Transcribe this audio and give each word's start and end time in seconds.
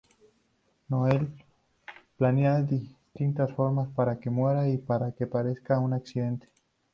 Noelle 0.87 1.27
planea 2.17 2.63
distintas 2.63 3.51
formas 3.53 3.87
para 3.89 4.19
que 4.19 4.31
muera 4.31 4.67
y 4.67 4.79
para 4.79 5.11
que 5.11 5.27
parezca 5.27 5.77
un 5.77 5.93
accidente. 5.93 6.47